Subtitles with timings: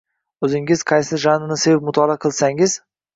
[0.45, 2.75] O’zingiz qaysi janrni sevib mutoala qilsangiz